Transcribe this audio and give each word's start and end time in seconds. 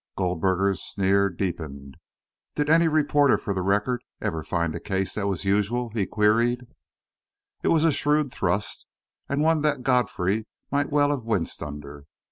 Goldberger's 0.17 0.81
sneer 0.81 1.29
deepened. 1.29 1.97
"Did 2.55 2.71
any 2.71 2.87
reporter 2.87 3.37
for 3.37 3.53
the 3.53 3.61
Record 3.61 4.01
ever 4.19 4.41
find 4.41 4.73
a 4.73 4.79
case 4.79 5.13
that 5.13 5.27
was 5.27 5.45
usual?" 5.45 5.91
he 5.93 6.07
queried. 6.07 6.61
It 7.61 7.67
was 7.67 7.83
a 7.83 7.91
shrewd 7.91 8.31
thrust, 8.31 8.87
and 9.29 9.43
one 9.43 9.61
that 9.61 9.83
Godfrey 9.83 10.47
might 10.71 10.91
well 10.91 11.11
have 11.11 11.23
winced 11.25 11.61
under. 11.61 12.05